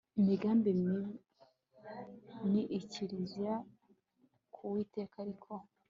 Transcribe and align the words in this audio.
Imigambi 0.19 0.69
mibi 0.81 1.11
ni 2.51 2.61
ikizira 2.79 3.53
ku 4.53 4.59
Uwiteka 4.69 5.15
Ariko 5.25 5.51